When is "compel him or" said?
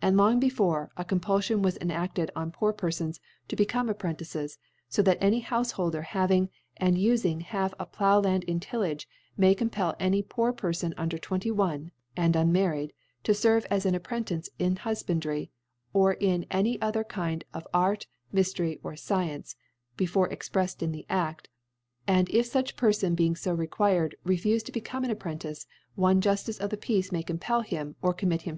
27.22-28.14